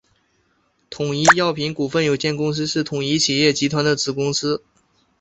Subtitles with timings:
[0.89, 4.63] 统一药品股份有限公司是统一企业集团的子公司。